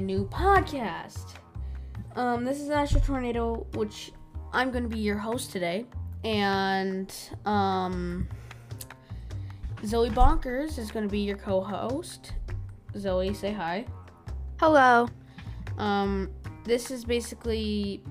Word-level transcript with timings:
new 0.00 0.26
podcast. 0.26 1.34
Um, 2.14 2.44
this 2.44 2.60
is 2.60 2.70
Asher 2.70 3.00
Tornado, 3.00 3.66
which 3.74 4.12
I'm 4.52 4.70
going 4.70 4.84
to 4.84 4.88
be 4.88 4.98
your 4.98 5.18
host 5.18 5.52
today, 5.52 5.86
and 6.24 7.14
um, 7.44 8.28
Zoe 9.84 10.10
Bonkers 10.10 10.78
is 10.78 10.90
going 10.90 11.04
to 11.04 11.10
be 11.10 11.20
your 11.20 11.36
co-host. 11.36 12.32
Zoe, 12.96 13.34
say 13.34 13.52
hi. 13.52 13.84
Hello. 14.58 15.08
Um, 15.78 16.30
this 16.64 16.90
is 16.90 17.04
basically 17.04 18.02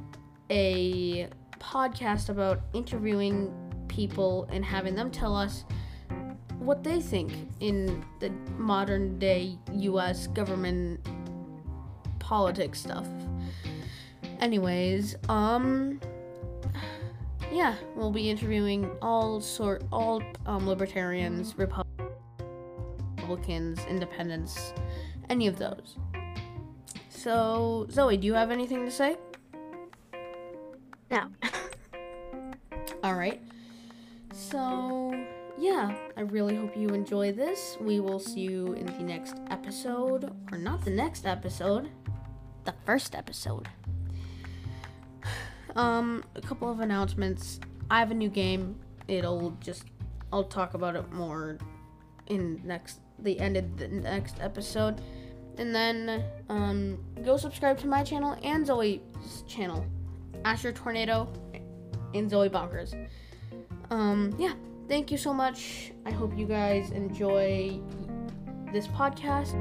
a 0.51 1.27
podcast 1.59 2.29
about 2.29 2.61
interviewing 2.73 3.51
people 3.87 4.47
and 4.51 4.63
having 4.63 4.95
them 4.95 5.09
tell 5.09 5.35
us 5.35 5.65
what 6.59 6.83
they 6.83 6.99
think 6.99 7.31
in 7.59 8.03
the 8.19 8.29
modern 8.57 9.19
day 9.19 9.57
US 9.73 10.27
government 10.27 10.99
politics 12.25 12.79
stuff. 12.79 13.07
Anyways, 14.39 15.15
um 15.29 15.99
yeah, 17.51 17.75
we'll 17.95 18.11
be 18.11 18.29
interviewing 18.29 18.89
all 19.01 19.39
sort 19.39 19.83
all 19.91 20.21
um, 20.47 20.67
libertarians, 20.67 21.55
Republicans, 21.57 23.79
independents, 23.87 24.73
any 25.29 25.47
of 25.47 25.57
those. 25.57 25.97
So, 27.09 27.87
Zoe, 27.89 28.17
do 28.17 28.27
you 28.27 28.33
have 28.33 28.51
anything 28.51 28.85
to 28.85 28.91
say? 28.91 29.17
No. 31.09 31.27
All 33.03 33.15
right. 33.15 33.41
So, 34.31 35.13
yeah, 35.57 35.95
I 36.17 36.21
really 36.21 36.55
hope 36.55 36.75
you 36.75 36.89
enjoy 36.89 37.31
this. 37.31 37.77
We 37.79 37.99
will 37.99 38.19
see 38.19 38.41
you 38.41 38.73
in 38.73 38.85
the 38.85 39.03
next 39.03 39.37
episode, 39.49 40.31
or 40.51 40.57
not 40.57 40.83
the 40.83 40.91
next 40.91 41.25
episode, 41.25 41.89
the 42.65 42.73
first 42.85 43.15
episode. 43.15 43.67
Um, 45.75 46.23
a 46.35 46.41
couple 46.41 46.71
of 46.71 46.79
announcements. 46.79 47.59
I 47.89 47.99
have 47.99 48.11
a 48.11 48.13
new 48.13 48.29
game. 48.29 48.75
It'll 49.07 49.51
just 49.61 49.83
I'll 50.31 50.43
talk 50.43 50.73
about 50.73 50.95
it 50.95 51.11
more 51.11 51.57
in 52.27 52.61
next 52.63 52.99
the 53.19 53.39
end 53.39 53.57
of 53.57 53.77
the 53.77 53.87
next 53.87 54.37
episode. 54.39 55.01
And 55.57 55.73
then 55.73 56.23
um 56.49 56.97
go 57.23 57.37
subscribe 57.37 57.77
to 57.79 57.87
my 57.87 58.03
channel 58.03 58.37
and 58.43 58.65
Zoe's 58.65 58.99
channel. 59.47 59.85
Asher 60.43 60.71
Tornado 60.71 61.31
and 62.13 62.29
Zoe 62.29 62.49
Bonkers. 62.49 62.93
Um 63.89 64.33
yeah, 64.39 64.53
thank 64.87 65.11
you 65.11 65.17
so 65.17 65.33
much. 65.33 65.91
I 66.05 66.11
hope 66.11 66.37
you 66.37 66.45
guys 66.45 66.91
enjoy 66.91 67.79
this 68.73 68.87
podcast. 68.87 69.53